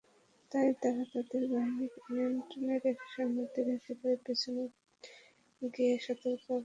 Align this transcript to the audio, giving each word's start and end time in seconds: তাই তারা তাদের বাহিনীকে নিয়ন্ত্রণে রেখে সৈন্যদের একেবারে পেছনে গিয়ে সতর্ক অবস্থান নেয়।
তাই 0.51 0.69
তারা 0.81 1.03
তাদের 1.13 1.43
বাহিনীকে 1.51 1.99
নিয়ন্ত্রণে 2.09 2.75
রেখে 2.77 3.05
সৈন্যদের 3.13 3.65
একেবারে 3.75 4.15
পেছনে 4.25 4.63
গিয়ে 5.71 5.93
সতর্ক 5.97 6.25
অবস্থান 6.25 6.49
নেয়। 6.49 6.59